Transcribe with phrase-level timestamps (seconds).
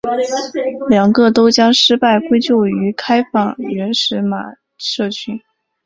[0.89, 5.39] 两个都将失败归咎于开放原始码社群。